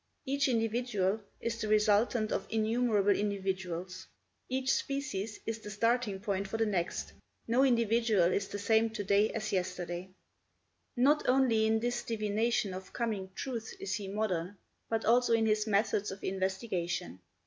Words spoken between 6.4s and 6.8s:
for the